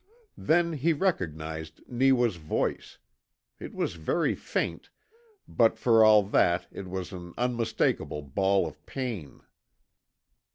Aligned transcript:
Then 0.39 0.73
he 0.73 0.93
recognized 0.93 1.83
Neewa's 1.87 2.37
voice. 2.37 2.97
It 3.59 3.75
was 3.75 3.93
very 3.93 4.33
faint, 4.33 4.89
but 5.47 5.77
for 5.77 6.03
all 6.03 6.23
that 6.23 6.65
it 6.71 6.89
was 6.89 7.11
an 7.11 7.35
unmistakable 7.37 8.23
bawl 8.23 8.65
of 8.65 8.83
pain. 8.87 9.41